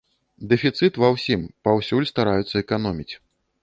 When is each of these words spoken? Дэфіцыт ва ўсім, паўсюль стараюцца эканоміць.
Дэфіцыт 0.53 0.97
ва 1.03 1.11
ўсім, 1.17 1.45
паўсюль 1.71 2.09
стараюцца 2.15 2.53
эканоміць. 2.67 3.11